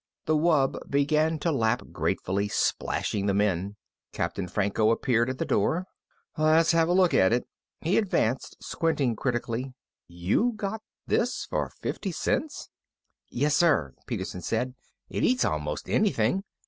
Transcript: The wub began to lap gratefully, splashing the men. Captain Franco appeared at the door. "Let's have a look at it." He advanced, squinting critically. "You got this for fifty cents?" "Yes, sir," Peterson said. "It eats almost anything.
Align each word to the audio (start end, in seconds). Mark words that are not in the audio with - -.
The 0.25 0.35
wub 0.35 0.79
began 0.89 1.37
to 1.41 1.51
lap 1.51 1.83
gratefully, 1.91 2.47
splashing 2.47 3.27
the 3.27 3.35
men. 3.35 3.75
Captain 4.13 4.47
Franco 4.47 4.89
appeared 4.89 5.29
at 5.29 5.37
the 5.37 5.45
door. 5.45 5.85
"Let's 6.39 6.71
have 6.71 6.87
a 6.89 6.93
look 6.93 7.13
at 7.13 7.31
it." 7.31 7.45
He 7.81 7.99
advanced, 7.99 8.57
squinting 8.63 9.15
critically. 9.15 9.75
"You 10.07 10.53
got 10.55 10.81
this 11.05 11.45
for 11.45 11.69
fifty 11.69 12.11
cents?" 12.11 12.69
"Yes, 13.29 13.55
sir," 13.55 13.93
Peterson 14.07 14.41
said. 14.41 14.73
"It 15.07 15.23
eats 15.23 15.45
almost 15.45 15.87
anything. 15.87 16.45